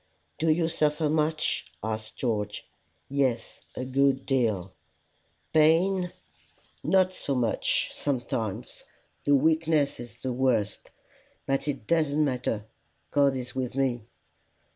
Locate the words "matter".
12.25-12.65